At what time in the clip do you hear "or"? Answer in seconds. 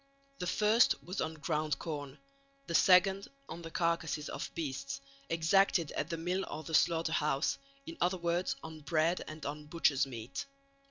6.49-6.63